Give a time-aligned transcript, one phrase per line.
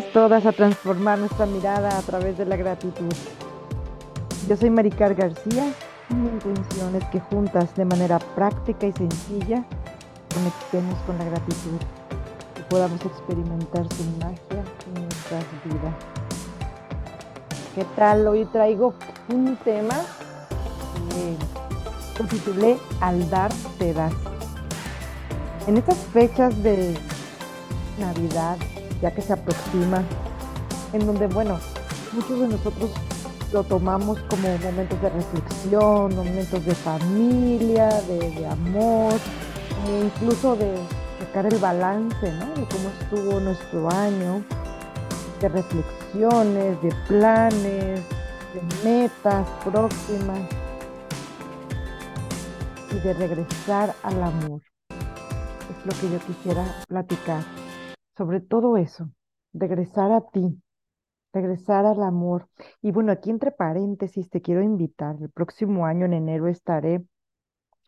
[0.00, 3.12] Todas a transformar nuestra mirada a través de la gratitud.
[4.48, 5.72] Yo soy Maricar García
[6.08, 9.64] y mi intención es que juntas de manera práctica y sencilla
[10.34, 11.78] conectemos con la gratitud
[12.58, 14.64] y podamos experimentar su magia
[14.94, 15.94] en nuestras vidas.
[17.74, 18.26] ¿Qué tal?
[18.26, 18.94] Hoy traigo
[19.28, 19.94] un tema
[22.16, 24.12] que titulé Al dar te das.
[25.68, 26.98] En estas fechas de
[27.98, 28.56] Navidad,
[29.02, 30.02] ya que se aproxima,
[30.92, 31.58] en donde, bueno,
[32.12, 32.90] muchos de nosotros
[33.52, 39.14] lo tomamos como momentos de reflexión, momentos de familia, de, amor,
[39.88, 40.76] e incluso de
[41.18, 42.46] sacar el balance, ¿no?
[42.46, 44.44] De cómo estuvo nuestro año,
[45.40, 48.00] de reflexiones, de planes,
[48.54, 50.40] de metas próximas
[52.92, 54.60] y de regresar al amor.
[54.90, 57.42] Es lo que yo quisiera platicar
[58.20, 59.10] sobre todo eso,
[59.54, 60.62] regresar a ti,
[61.32, 62.50] regresar al amor.
[62.82, 67.02] Y bueno, aquí entre paréntesis te quiero invitar, el próximo año en enero estaré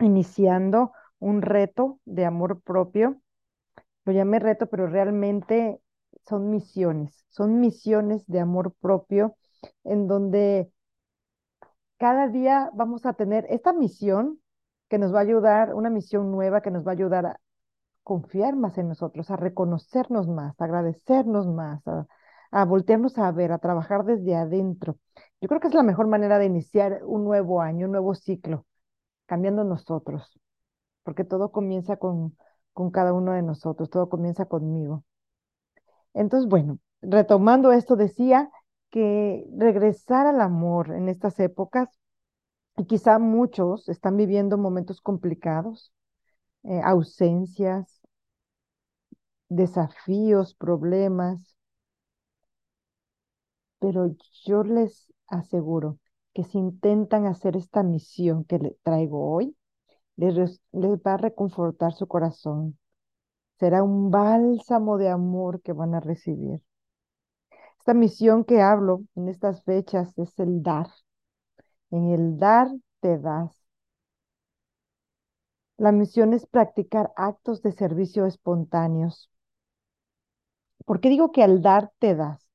[0.00, 3.20] iniciando un reto de amor propio.
[4.06, 5.82] Lo llamé reto, pero realmente
[6.26, 9.36] son misiones, son misiones de amor propio
[9.84, 10.72] en donde
[11.98, 14.40] cada día vamos a tener esta misión
[14.88, 17.40] que nos va a ayudar, una misión nueva que nos va a ayudar a,
[18.02, 22.06] confiar más en nosotros, a reconocernos más, a agradecernos más, a,
[22.50, 24.98] a voltearnos a ver, a trabajar desde adentro.
[25.40, 28.66] Yo creo que es la mejor manera de iniciar un nuevo año, un nuevo ciclo,
[29.26, 30.38] cambiando nosotros,
[31.04, 32.36] porque todo comienza con,
[32.72, 35.04] con cada uno de nosotros, todo comienza conmigo.
[36.14, 38.50] Entonces, bueno, retomando esto, decía
[38.90, 41.88] que regresar al amor en estas épocas,
[42.76, 45.92] y quizá muchos están viviendo momentos complicados,
[46.64, 48.00] eh, ausencias,
[49.50, 51.56] desafíos, problemas,
[53.78, 54.14] pero
[54.44, 55.98] yo les aseguro
[56.34, 59.56] que si intentan hacer esta misión que le traigo hoy,
[60.16, 60.36] les,
[60.72, 62.78] les va a reconfortar su corazón.
[63.60, 66.62] Será un bálsamo de amor que van a recibir.
[67.80, 70.86] Esta misión que hablo en estas fechas es el dar.
[71.92, 72.66] En el dar
[73.00, 73.61] te das.
[75.76, 79.30] La misión es practicar actos de servicio espontáneos.
[80.84, 82.48] ¿Por qué digo que al dar te das?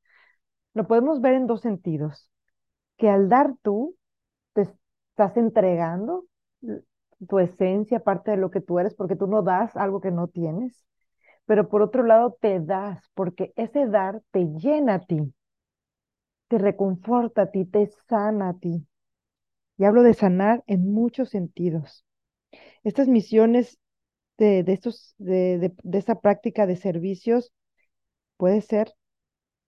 [0.74, 2.30] Lo podemos ver en dos sentidos.
[2.98, 3.98] Que al dar tú
[4.54, 6.26] te estás entregando
[7.28, 10.28] tu esencia, parte de lo que tú eres, porque tú no das algo que no
[10.28, 10.86] tienes.
[11.46, 15.34] Pero por otro lado te das, porque ese dar te llena a ti,
[16.50, 18.86] te reconforta a ti, te sana a ti.
[19.78, 22.07] Y hablo de sanar en muchos sentidos
[22.84, 23.78] estas misiones
[24.38, 27.54] de, estos, de, de esa práctica de servicios
[28.38, 28.94] puede ser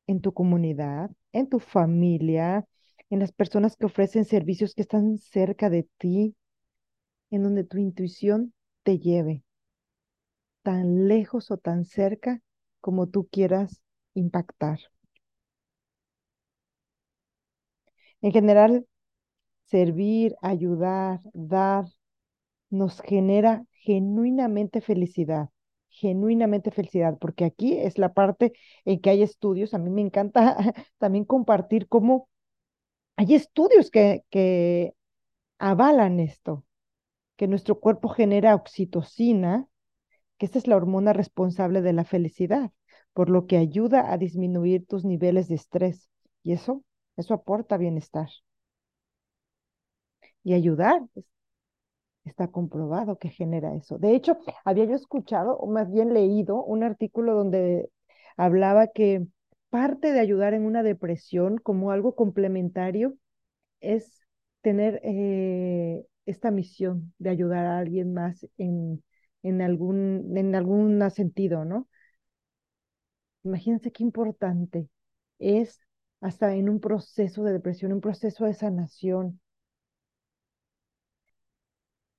[0.08, 2.66] en tu comunidad, en tu familia,
[3.10, 6.36] en las personas que ofrecen servicios que están cerca de ti,
[7.32, 8.54] en donde tu intuición
[8.84, 9.44] te lleve
[10.64, 12.42] tan lejos o tan cerca
[12.80, 13.82] como tú quieras
[14.14, 14.80] impactar.
[18.22, 18.86] En general,
[19.66, 21.86] servir, ayudar, dar,
[22.70, 25.50] nos genera genuinamente felicidad,
[25.90, 28.54] genuinamente felicidad, porque aquí es la parte
[28.86, 30.56] en que hay estudios, a mí me encanta
[30.98, 32.30] también compartir cómo
[33.18, 34.94] hay estudios que, que
[35.60, 36.66] avalan esto,
[37.38, 39.68] que nuestro cuerpo genera oxitocina,
[40.38, 42.72] que esta es la hormona responsable de la felicidad,
[43.14, 46.10] por lo que ayuda a disminuir tus niveles de estrés.
[46.44, 46.84] Y eso,
[47.18, 48.30] eso aporta bienestar.
[50.44, 51.02] Y ayudar,
[52.26, 53.98] Está comprobado que genera eso.
[53.98, 57.90] De hecho, había yo escuchado, o más bien leído, un artículo donde
[58.38, 59.26] hablaba que
[59.70, 63.16] parte de ayudar en una depresión como algo complementario
[63.82, 64.22] es
[64.62, 69.04] tener eh, esta misión de ayudar a alguien más en,
[69.44, 71.88] en, algún, en algún sentido, ¿no?
[73.44, 74.90] Imagínense qué importante
[75.40, 75.80] es
[76.22, 79.40] hasta en un proceso de depresión, un proceso de sanación,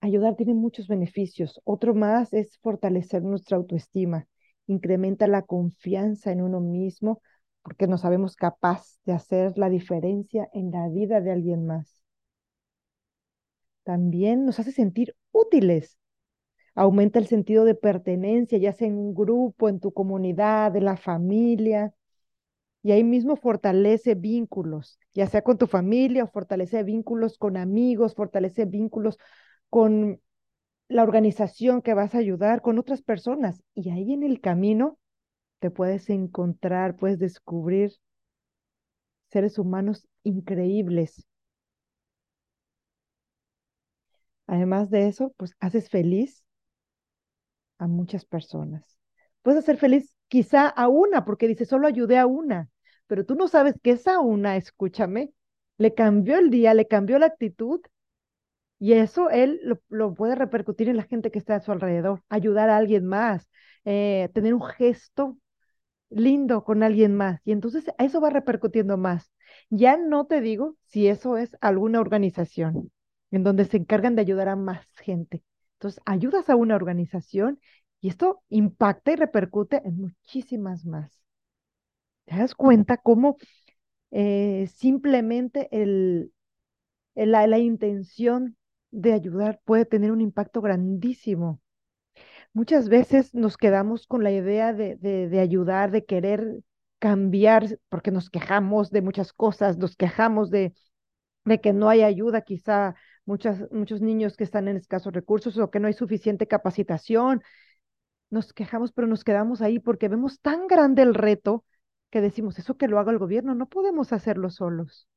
[0.02, 1.60] Ayudar tiene muchos beneficios.
[1.64, 4.26] Otro más es fortalecer nuestra autoestima,
[4.66, 7.22] incrementa la confianza en uno mismo
[7.62, 12.02] porque nos sabemos capaz de hacer la diferencia en la vida de alguien más.
[13.84, 15.98] También nos hace sentir útiles.
[16.74, 20.96] Aumenta el sentido de pertenencia, ya sea en un grupo, en tu comunidad, en la
[20.96, 21.94] familia.
[22.82, 28.14] Y ahí mismo fortalece vínculos, ya sea con tu familia o fortalece vínculos con amigos,
[28.14, 29.18] fortalece vínculos
[29.70, 30.20] con
[30.88, 33.62] la organización que vas a ayudar, con otras personas.
[33.74, 34.98] Y ahí en el camino
[35.60, 37.92] te puedes encontrar, puedes descubrir
[39.30, 41.24] seres humanos increíbles.
[44.46, 46.44] Además de eso, pues haces feliz
[47.78, 48.98] a muchas personas.
[49.42, 52.68] Puedes hacer feliz quizá a una, porque dice, solo ayudé a una,
[53.06, 55.32] pero tú no sabes que esa una, escúchame,
[55.78, 57.80] le cambió el día, le cambió la actitud
[58.80, 59.60] y eso él
[59.90, 63.46] lo, puede repercutir en la gente que está a su alrededor, ayudar a alguien más,
[63.84, 65.38] eh, tener un gesto
[66.10, 67.40] lindo con alguien más.
[67.44, 69.32] Y entonces eso va repercutiendo más.
[69.70, 72.90] Ya no te digo si eso es alguna organización
[73.30, 75.42] en donde se encargan de ayudar a más gente.
[75.74, 77.60] Entonces, ayudas a una organización
[78.00, 81.22] y esto impacta y repercute en muchísimas más.
[82.24, 83.36] ¿Te das cuenta cómo
[84.10, 86.32] eh, simplemente el,
[87.14, 88.56] la, la intención
[88.90, 91.60] de ayudar puede tener un impacto grandísimo?
[92.52, 96.62] Muchas veces nos quedamos con la idea de, de, ayudar, de querer
[96.98, 100.74] cambiar, porque nos quejamos de muchas cosas, nos quejamos de,
[101.44, 102.94] de que no hay ayuda quizá
[103.24, 107.42] muchos niños que están en escasos recursos o que no hay suficiente capacitación.
[108.30, 111.64] Nos quejamos, pero nos quedamos ahí porque vemos tan grande el reto
[112.10, 115.08] que decimos, eso que lo haga el gobierno, no podemos hacerlo solos.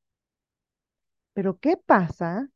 [1.33, 2.49] Pero ¿qué pasa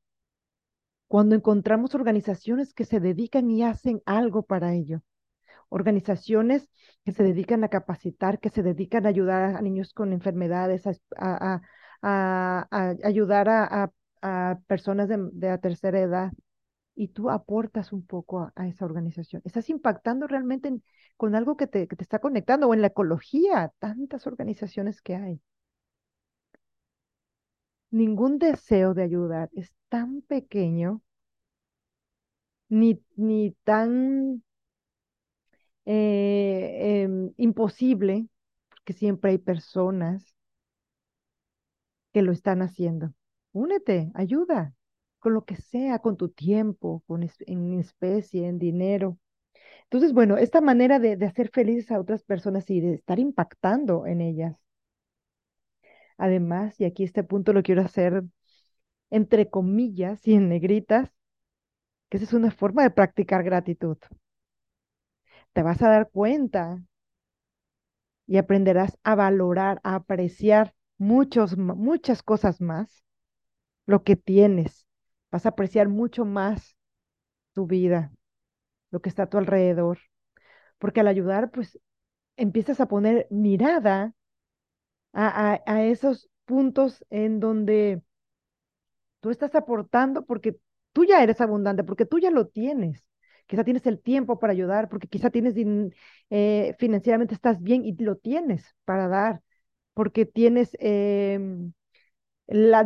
[1.08, 5.02] cuando encontramos organizaciones que se dedican y hacen algo para ello?
[5.70, 6.70] Organizaciones
[7.06, 10.84] que se dedican a capacitar, que se dedican a ayudar a niños con enfermedades,
[11.18, 11.62] a,
[13.04, 13.92] ayudar a,
[14.68, 16.32] personas de, la tercera edad
[16.96, 19.42] y tú aportas un poco a, esa organización.
[19.46, 20.74] Estás impactando realmente
[21.16, 25.16] con algo que te, que te está conectando o en la ecología, tantas organizaciones que
[25.16, 25.42] hay.
[27.92, 31.02] Ningún deseo de ayudar es tan pequeño
[32.70, 34.42] ni, ni tan
[35.86, 38.28] eh, em, imposible,
[38.70, 40.36] porque siempre hay personas
[42.14, 43.14] que lo están haciendo.
[43.54, 44.74] Únete, ayuda,
[45.20, 49.18] con lo que sea, con tu tiempo, con en especie, en dinero.
[49.86, 54.08] Entonces, bueno, esta manera de, de hacer felices a otras personas y de estar impactando
[54.08, 54.58] en ellas.
[56.18, 58.24] Además, y aquí este punto lo quiero hacer
[59.10, 61.12] entre comillas y en negritas,
[62.10, 63.98] que esa es una forma de practicar gratitud.
[65.54, 66.82] Te vas a dar cuenta
[68.26, 73.04] y aprenderás a valorar, a apreciar muchos, muchas cosas más
[73.86, 74.88] lo que tienes.
[75.32, 76.78] Vas a apreciar mucho más
[77.54, 78.14] tu vida,
[78.92, 80.00] lo que está a tu alrededor.
[80.80, 81.80] Porque al ayudar, pues
[82.38, 84.14] empiezas a poner mirada
[85.14, 88.02] a, a, esos puntos en donde
[89.20, 90.58] tú estás aportando porque
[90.94, 93.04] tú ya eres abundante, porque tú ya lo tienes.
[93.48, 95.56] Quizá tienes el tiempo para ayudar, porque quizá tienes
[96.30, 99.42] eh, financieramente estás bien y lo tienes para dar,
[99.94, 101.74] porque tienes em,
[102.48, 102.86] la,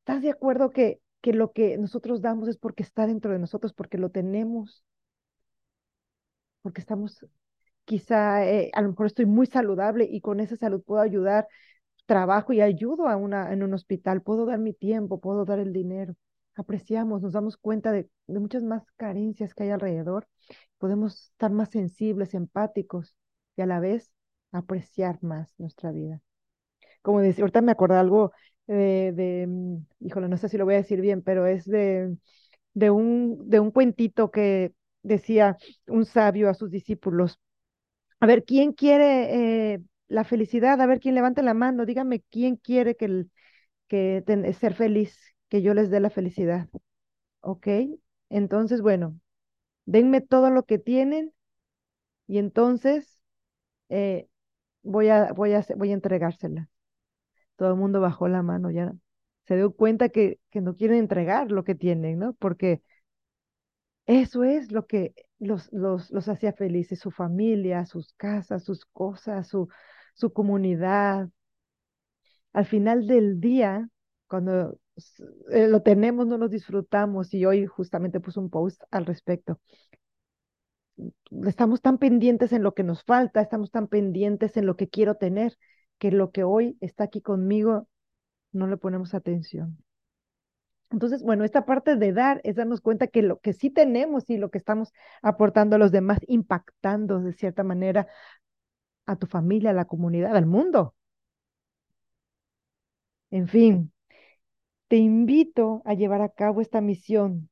[0.00, 3.72] ¿Estás de acuerdo que, que lo que nosotros damos es porque está dentro de nosotros,
[3.74, 4.84] porque lo tenemos?
[6.62, 7.24] Porque estamos,
[7.84, 11.48] quizá, eh, a lo mejor estoy muy saludable y con esa salud puedo ayudar,
[12.06, 15.72] trabajo y ayudo a una, en un hospital, puedo dar mi tiempo, puedo dar el
[15.72, 16.14] dinero.
[16.56, 20.28] Apreciamos, nos damos cuenta de, de muchas más carencias que hay alrededor,
[20.78, 23.16] podemos estar más sensibles, empáticos
[23.56, 24.12] y a la vez
[24.52, 26.20] apreciar más nuestra vida.
[27.02, 28.32] Como decía, ahorita me acordé algo
[28.68, 32.16] eh, de, mm, híjole, no sé si lo voy a decir bien, pero es de,
[32.74, 35.58] de, un, de un cuentito que decía
[35.88, 37.38] un sabio a sus discípulos.
[38.22, 40.80] A ver, ¿quién quiere eh, la felicidad?
[40.80, 41.86] A ver, ¿quién levante la mano?
[41.86, 43.26] Dígame, ¿quién quiere que,
[43.88, 44.22] que
[44.60, 45.18] ser feliz?
[45.48, 46.68] Que yo les dé la felicidad.
[47.42, 47.68] ¿Ok?
[48.30, 49.18] Entonces, bueno,
[49.86, 51.32] denme todo lo que tienen
[52.28, 53.20] y entonces
[53.90, 54.28] eh,
[54.82, 56.70] voy a, voy a, voy a entregársela
[57.56, 58.92] todo el mundo bajó la mano, ya
[59.46, 62.34] se dio cuenta que, que no quieren entregar lo que tienen, ¿no?
[62.34, 62.82] Porque
[64.06, 69.48] eso es lo que los, los, los hacía felices, su familia, sus casas, sus cosas,
[69.48, 69.68] su,
[70.14, 71.28] su comunidad.
[72.52, 73.88] Al final del día,
[74.28, 74.78] cuando
[75.50, 79.58] eh, lo tenemos, no lo disfrutamos y hoy justamente puse un post al respecto.
[81.46, 85.16] Estamos tan pendientes en lo que nos falta, estamos tan pendientes en lo que quiero
[85.16, 85.56] tener
[85.98, 87.88] que lo que hoy está aquí conmigo
[88.52, 89.78] no le ponemos atención.
[90.92, 94.36] Entonces, bueno, esta parte de dar es darnos cuenta que lo que sí tenemos y
[94.36, 98.06] lo que estamos aportando a los demás, impactando de cierta manera
[99.06, 100.94] a tu familia, a la comunidad, al mundo.
[103.32, 103.92] En fin,
[104.88, 107.50] te invito a llevar a cabo esta misión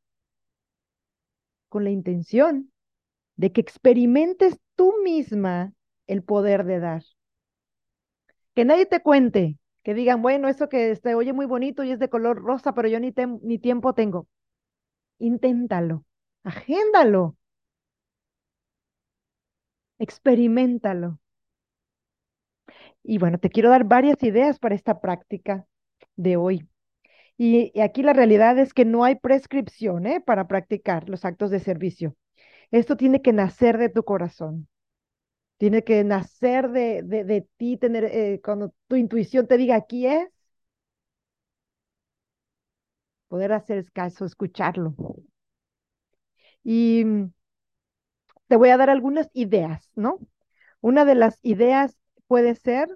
[1.71, 2.71] con la intención
[3.37, 5.73] de que experimentes tú misma
[6.07, 7.05] el poder de dar.
[8.55, 11.99] Que nadie te cuente, que digan, bueno, eso que se oye muy bonito y es
[11.99, 14.29] de color rosa, pero yo ni, ni tiempo tengo.
[15.19, 16.05] Inténtalo,
[16.45, 17.37] agéndalo,
[19.99, 21.19] experimentalo.
[23.03, 25.67] Y bueno, te quiero dar varias ideas para esta práctica
[26.17, 26.69] de hoy.
[27.39, 30.21] Y, aquí la realidad es que no hay prescripción ¿eh?
[30.21, 32.17] para practicar los actos de servicio.
[32.71, 34.69] Esto tiene que nacer de tu corazón.
[35.61, 40.29] Tiene que nacer de, ti, tener, eh, cuando tu intuición te diga aquí es,
[43.29, 44.95] poder hacer caso, escucharlo.
[46.65, 47.31] Y mm,
[48.49, 50.19] te voy a dar algunas ideas, ¿no?
[50.81, 51.97] Una de las ideas
[52.29, 52.89] puede ser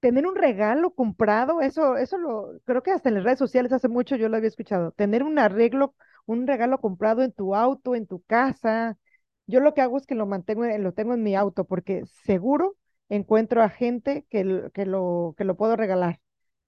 [0.00, 3.88] tener un regalo comprado, eso, eso lo, creo que hasta en las redes sociales hace
[3.88, 5.94] mucho yo lo había escuchado, tener un arreglo,
[6.26, 8.98] un regalo comprado en tu auto, en tu casa.
[9.46, 12.76] Yo lo que hago es que lo mantengo, lo tengo en mi auto porque seguro
[13.08, 16.20] encuentro a gente que, que, lo, que lo puedo regalar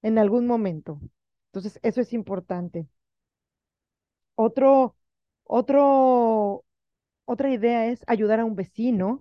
[0.03, 1.01] en algún momento.
[1.49, 2.89] Entonces, eso es importante.
[4.37, 4.97] Otro,
[5.45, 6.65] otro,
[7.27, 9.21] otra idea es ayudar a un vecino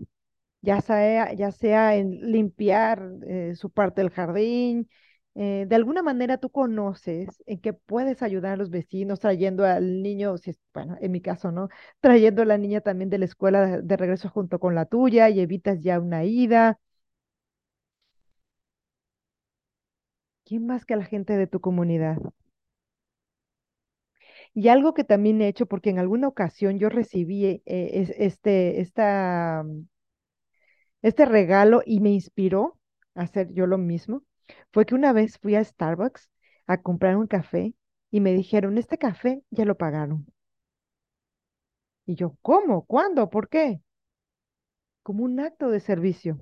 [0.61, 4.89] ya sea, ya sea en limpiar eh, su parte del jardín.
[5.35, 10.03] Eh, de alguna manera tú conoces en qué puedes ayudar a los vecinos trayendo al
[10.03, 11.69] niño, si es, bueno, en mi caso, ¿no?
[12.01, 15.39] Trayendo a la niña también de la escuela de, regreso junto con la tuya y
[15.39, 16.79] evitas ya una ida.
[20.45, 22.17] ¿Quién más que la gente de tu comunidad?
[24.53, 29.63] Y algo que también he hecho, porque en alguna ocasión yo recibí eh, este, esta
[31.03, 32.79] este regalo y me inspiró
[33.15, 34.23] a hacer yo lo mismo,
[34.71, 36.29] fue que una vez fui a Starbucks
[36.67, 37.73] a comprar un café
[38.11, 40.25] y me dijeron, este café ya lo pagaron.
[42.05, 42.85] Y yo, ¿cómo?
[42.85, 43.29] ¿Cuándo?
[43.29, 43.81] ¿Por qué?
[45.01, 46.37] Como un acto de servicio.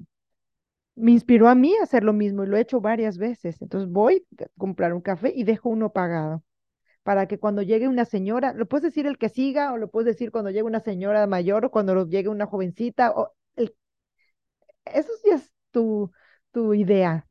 [0.95, 3.61] Me inspiró a mí a hacer lo mismo y lo he hecho varias veces.
[3.61, 6.43] Entonces voy a comprar un café y dejo uno pagado
[7.03, 10.07] para que cuando llegue una señora, lo puedes decir el que siga o lo puedes
[10.15, 13.33] decir cuando llegue una señora mayor o cuando llegue una jovencita o
[14.85, 16.11] eso sí es tu,
[16.51, 17.27] tu idea.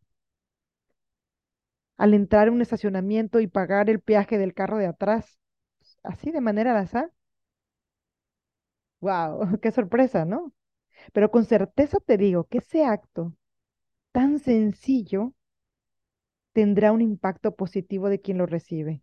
[2.00, 5.38] Al entrar en un estacionamiento y pagar el peaje del carro de atrás,
[6.02, 7.12] así de manera al azar.
[9.00, 9.40] ¡Wow!
[9.62, 10.52] ¡Qué sorpresa, ¿no?
[11.12, 13.35] Pero con certeza te digo que ese acto
[14.12, 15.35] tan sencillo
[16.52, 19.02] tendrá un impacto positivo de quien lo recibe.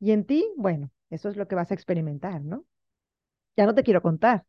[0.00, 2.66] Y en ti, bueno, eso es lo que vas a experimentar, ¿no?
[3.56, 4.46] Ya no te quiero contar.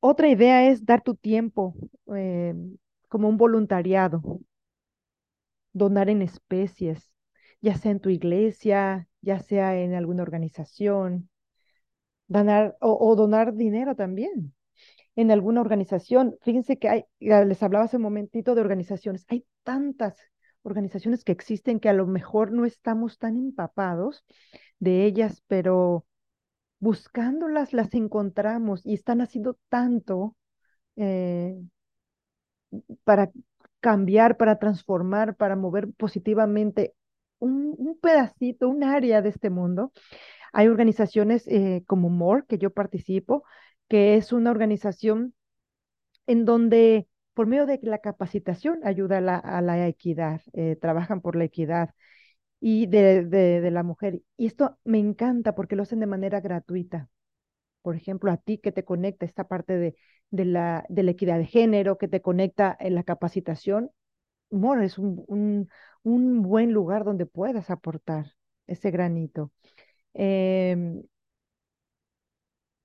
[0.00, 1.74] Otra idea es dar tu tiempo
[2.14, 2.54] eh,
[3.08, 4.22] como un voluntariado,
[5.72, 7.12] donar en especies,
[7.60, 11.28] ya sea en tu iglesia, ya sea en alguna organización,
[12.28, 14.54] donar o, donar dinero también
[15.16, 16.36] en alguna organización.
[16.42, 20.16] Fíjense que hay, les hablaba hace un momentito de organizaciones, hay tantas
[20.62, 24.24] organizaciones que existen que a lo mejor no estamos tan empapados
[24.78, 26.06] de ellas, pero
[26.80, 30.36] buscándolas las encontramos y están haciendo tanto
[30.96, 31.56] eh,
[33.04, 33.30] para
[33.80, 36.94] cambiar, para transformar, para mover positivamente
[37.38, 39.92] un, pedacito, un área de este mundo.
[40.52, 43.44] Hay organizaciones eh, como MORE, que yo participo,
[43.88, 45.34] que es una organización
[46.26, 51.44] en donde por medio de la capacitación ayuda a la, equidad, eh, trabajan por la
[51.44, 51.90] equidad
[52.60, 54.22] y de, de, la mujer.
[54.36, 57.08] Y esto me encanta porque lo hacen de manera gratuita.
[57.82, 59.96] Por ejemplo, a ti que te conecta esta parte de,
[60.30, 63.90] de, la, equidad de género, que te conecta en la capacitación,
[64.50, 65.68] bueno, es un, un,
[66.02, 68.34] un buen lugar donde puedas aportar
[68.66, 69.52] ese granito.
[70.14, 71.02] Em,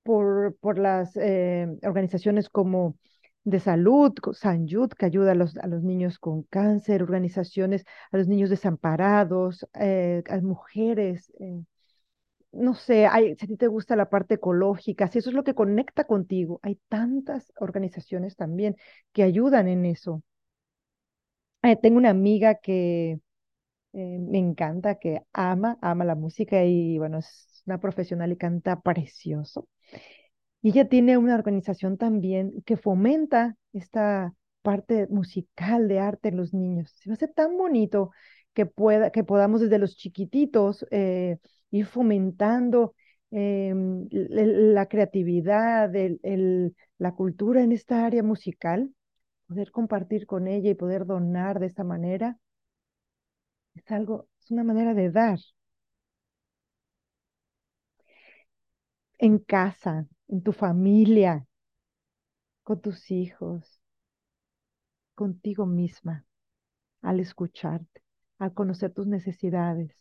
[0.03, 2.97] por, por las eh, organizaciones como
[3.43, 8.27] de salud, San que ayuda a los, a los niños con cáncer, organizaciones a los
[8.27, 11.31] niños desamparados, eh, a mujeres.
[11.39, 11.63] Eh,
[12.53, 13.07] no sé,
[13.37, 16.59] si a ti te gusta la parte ecológica, si eso es lo que conecta contigo,
[16.63, 18.75] hay tantas organizaciones también
[19.11, 20.23] que ayudan en eso.
[21.63, 23.19] Eh, tengo una amiga que
[23.93, 29.67] me encanta, que ama, ama la música y bueno, es una profesional y canta precioso.
[30.61, 36.53] Y ella tiene una organización también que fomenta esta parte musical de arte en los
[36.53, 36.91] niños.
[37.01, 38.11] Se me hace tan bonito
[38.53, 41.37] que, pueda, que podamos desde los chiquititos eh,
[41.79, 42.95] ir fomentando
[43.31, 45.91] em, la creatividad,
[46.99, 48.91] la cultura en esta área musical,
[49.47, 52.37] poder compartir con ella y poder donar de esta manera.
[53.75, 55.37] Es algo, es una manera de dar.
[59.17, 61.47] En casa, en tu familia,
[62.63, 63.79] con tus hijos,
[65.15, 66.23] contigo misma,
[67.01, 68.03] al escucharte,
[68.39, 69.91] al conocer tus necesidades.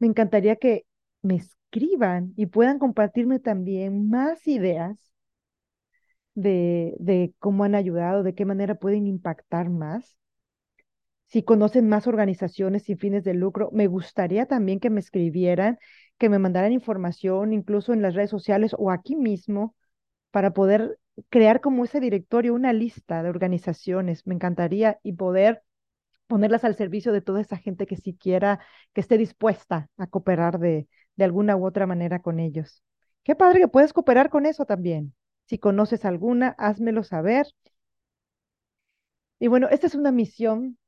[0.00, 0.86] Me encantaría que
[1.22, 5.12] me escriban y puedan compartirme también más ideas
[6.34, 10.16] de, cómo han ayudado, de qué manera pueden impactar más.
[11.26, 15.78] Si conocen más organizaciones sin fines de lucro, me gustaría también que me escribieran,
[16.18, 19.76] que me mandaran información, incluso en las redes sociales o aquí mismo,
[20.32, 24.26] para poder crear como ese directorio, una lista de organizaciones.
[24.26, 25.62] Me encantaría y poder
[26.30, 28.60] ponerlas al servicio de toda esa gente que siquiera,
[28.94, 32.82] que esté dispuesta a cooperar de, de alguna u otra manera con ellos.
[33.24, 35.14] Qué padre que puedes cooperar con eso también.
[35.46, 37.46] Si conoces alguna, házmelo saber.
[39.38, 40.78] Y bueno, esta es una misión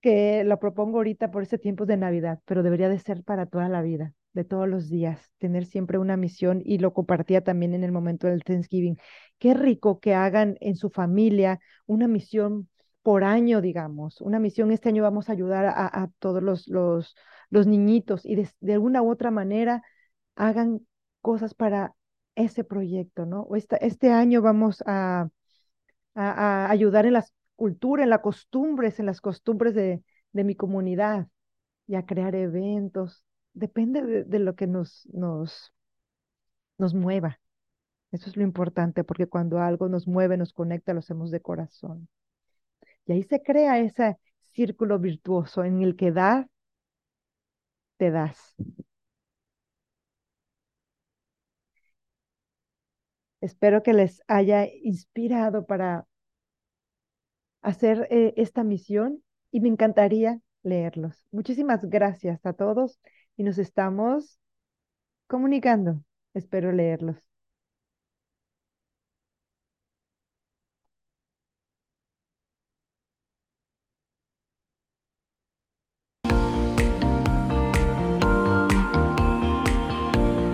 [0.00, 3.68] que la propongo ahorita por este tiempo de Navidad, pero debería de ser para toda
[3.68, 7.84] la vida, de todos los días, tener siempre una misión y lo compartía también en
[7.84, 8.98] el momento del Thanksgiving.
[9.38, 12.68] Qué rico que hagan en su familia una misión
[13.02, 14.70] por año, digamos, una misión.
[14.72, 19.30] Este año vamos a ayudar a, todos los, los, niñitos y de, alguna u otra
[19.30, 19.82] manera
[20.36, 20.86] hagan
[21.20, 21.94] cosas para
[22.34, 23.42] ese proyecto, ¿no?
[23.42, 25.28] O esta, este año vamos a,
[26.14, 30.02] a, ayudar en las cultura, en las costumbres, en las costumbres de,
[30.32, 31.28] de mi comunidad
[31.86, 33.24] y a crear eventos.
[33.54, 35.72] Depende de, de lo que nos, nos,
[36.78, 37.40] nos mueva.
[38.12, 42.08] Eso es lo importante, porque cuando algo nos mueve, nos conecta, lo hacemos de corazón.
[43.08, 44.18] Y ahí se crea ese
[44.52, 46.48] círculo virtuoso en el que dar,
[47.98, 48.54] te das.
[53.40, 56.06] Espero que les haya inspirado para
[57.62, 61.24] hacer eh, esta misión y me encantaría leerlos.
[61.30, 62.98] Muchísimas gracias a todos
[63.36, 64.38] y nos estamos
[65.28, 66.02] comunicando.
[66.34, 67.27] Espero leerlos.